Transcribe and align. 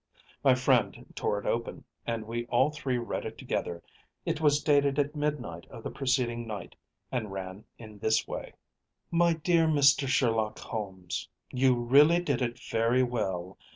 ‚ÄĚ 0.21 0.43
My 0.45 0.55
friend 0.55 1.05
tore 1.13 1.39
it 1.39 1.45
open, 1.45 1.83
and 2.07 2.25
we 2.25 2.47
all 2.47 2.71
three 2.71 2.97
read 2.97 3.23
it 3.23 3.37
together. 3.37 3.83
It 4.25 4.41
was 4.41 4.63
dated 4.63 4.97
at 4.97 5.15
midnight 5.15 5.67
of 5.67 5.83
the 5.83 5.91
preceding 5.91 6.47
night 6.47 6.73
and 7.11 7.31
ran 7.31 7.65
in 7.77 7.99
this 7.99 8.27
way: 8.27 8.53
“MY 9.11 9.33
DEAR 9.33 9.67
MR. 9.67 10.07
SHERLOCK 10.07 10.57
HOLMES,‚ÄĒYou 10.57 11.75
really 11.91 12.19
did 12.19 12.41
it 12.41 12.59
very 12.59 13.03
well. 13.03 13.59